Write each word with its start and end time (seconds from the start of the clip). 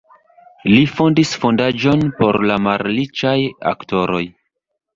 Li 0.69 0.79
fondis 0.93 1.33
fondaĵon 1.43 2.03
por 2.23 2.41
la 2.53 2.59
malriĉaj 2.69 3.37
aktoroj. 3.77 4.27